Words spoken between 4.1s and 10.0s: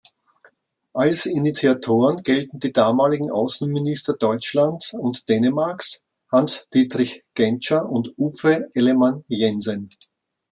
Deutschlands und Dänemarks, Hans-Dietrich Genscher und Uffe Ellemann-Jensen.